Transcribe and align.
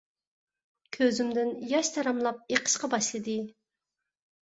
كۆزۈمدىن 0.97 1.53
ياش 1.75 1.93
تاراملاپ 1.99 2.43
ئېقىشقا 2.57 2.93
باشلىدى. 2.97 3.41